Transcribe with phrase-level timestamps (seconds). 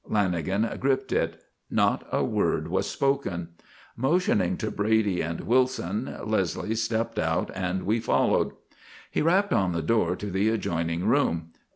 [0.09, 1.43] Lanagan gripped it.
[1.69, 3.49] Not a word was spoken.
[3.95, 8.53] Motioning to Brady and Wilson, Leslie stepped out and we followed.
[9.11, 11.51] He rapped on the door to the adjoining room.